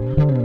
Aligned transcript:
Mm-hmm. 0.00 0.43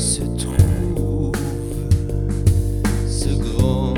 Se 0.00 0.22
trouve 0.22 1.32
ce 3.06 3.28
grand 3.28 3.92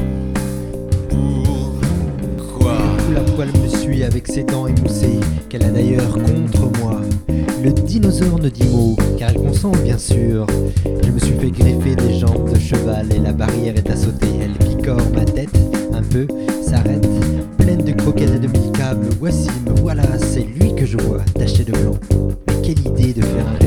pourquoi? 2.36 2.76
La 3.14 3.20
poêle 3.20 3.52
me 3.62 3.68
suit 3.68 4.02
avec 4.02 4.26
ses 4.26 4.42
dents 4.42 4.66
émoussées, 4.66 5.20
qu'elle 5.48 5.62
a 5.62 5.70
d'ailleurs 5.70 6.12
contre 6.12 6.80
moi. 6.80 7.00
Le 7.62 7.70
dinosaure 7.70 8.40
ne 8.40 8.48
dit 8.48 8.66
mot, 8.68 8.96
car 9.16 9.30
elle 9.30 9.36
consent 9.36 9.70
bien 9.84 9.96
sûr. 9.96 10.44
Je 10.84 11.10
me 11.12 11.20
suis 11.20 11.34
fait 11.38 11.52
greffer 11.52 11.94
des 11.94 12.18
jambes 12.18 12.52
de 12.52 12.58
cheval 12.58 13.06
et 13.14 13.20
la 13.20 13.32
barrière 13.32 13.76
est 13.76 13.88
à 13.88 13.96
sauter. 13.96 14.26
Elle 14.42 14.54
picore 14.54 14.98
ma 15.14 15.24
tête 15.24 15.56
un 15.94 16.02
peu, 16.02 16.26
s'arrête, 16.62 17.06
pleine 17.58 17.84
de 17.84 17.92
croquettes 17.92 18.34
et 18.34 18.40
de 18.40 18.48
mille 18.48 18.72
câbles. 18.72 19.06
Voici, 19.20 19.50
me 19.64 19.80
voilà, 19.80 20.18
c'est 20.18 20.46
lui 20.58 20.74
que 20.74 20.84
je 20.84 20.98
vois, 20.98 21.20
taché 21.38 21.62
de 21.62 21.70
blanc. 21.70 21.94
Mais 22.48 22.54
quelle 22.60 22.80
idée 22.80 23.12
de 23.12 23.22
faire 23.22 23.46
un 23.46 23.61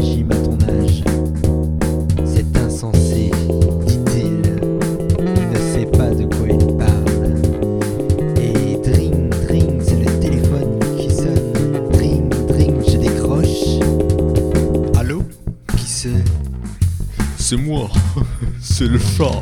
C'est 17.48 17.58
moi, 17.58 17.88
c'est 18.60 18.88
le 18.88 18.98
chat. 18.98 19.40